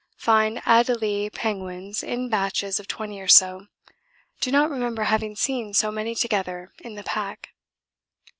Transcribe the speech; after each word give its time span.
Find 0.17 0.57
Adélie 0.63 1.31
penguins 1.31 2.01
in 2.01 2.27
batches 2.27 2.79
of 2.79 2.87
twenty 2.87 3.21
or 3.21 3.27
so. 3.27 3.67
Do 4.39 4.49
not 4.49 4.71
remember 4.71 5.03
having 5.03 5.35
seen 5.35 5.75
so 5.75 5.91
many 5.91 6.15
together 6.15 6.73
in 6.79 6.95
the 6.95 7.03
pack. 7.03 7.49